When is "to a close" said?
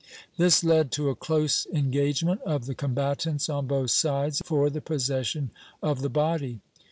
0.93-1.67